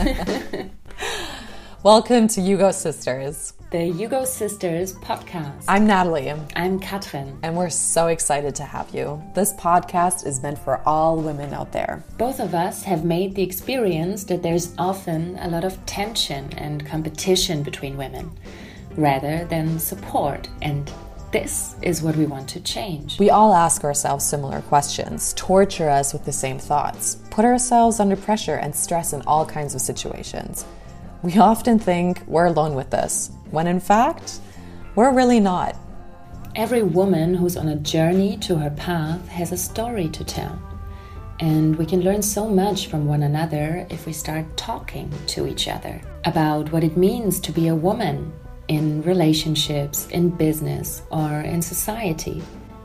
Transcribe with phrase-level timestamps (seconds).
[1.82, 5.64] Welcome to You Go Sisters, the You Go Sisters podcast.
[5.68, 6.32] I'm Natalie.
[6.56, 7.38] I'm Katrin.
[7.42, 9.22] And we're so excited to have you.
[9.34, 12.02] This podcast is meant for all women out there.
[12.16, 16.86] Both of us have made the experience that there's often a lot of tension and
[16.86, 18.30] competition between women,
[18.96, 20.90] rather than support and
[21.32, 23.18] this is what we want to change.
[23.18, 28.16] We all ask ourselves similar questions, torture us with the same thoughts, put ourselves under
[28.16, 30.64] pressure and stress in all kinds of situations.
[31.22, 34.40] We often think we're alone with this, when in fact,
[34.96, 35.76] we're really not.
[36.56, 40.60] Every woman who's on a journey to her path has a story to tell.
[41.38, 45.68] And we can learn so much from one another if we start talking to each
[45.68, 48.32] other about what it means to be a woman
[48.70, 52.40] in relationships, in business, or in society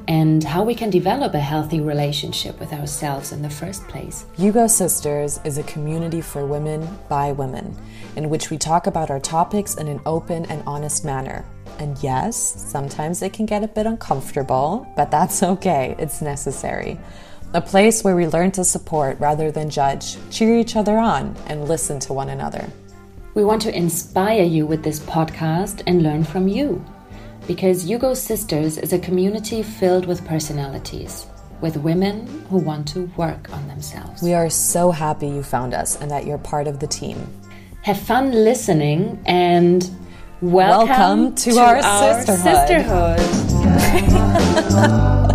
[0.07, 4.25] and how we can develop a healthy relationship with ourselves in the first place.
[4.37, 7.75] You Go Sisters is a community for women by women,
[8.15, 11.45] in which we talk about our topics in an open and honest manner.
[11.79, 16.99] And yes, sometimes it can get a bit uncomfortable, but that's okay, it's necessary.
[17.53, 21.67] A place where we learn to support rather than judge, cheer each other on, and
[21.67, 22.69] listen to one another.
[23.35, 26.85] We want to inspire you with this podcast and learn from you
[27.47, 31.27] because You Go Sisters is a community filled with personalities,
[31.59, 34.21] with women who want to work on themselves.
[34.21, 37.27] We are so happy you found us and that you're part of the team.
[37.81, 39.83] Have fun listening and
[40.39, 43.19] welcome, welcome to, to our, our sisterhood.
[43.19, 45.31] sisterhood.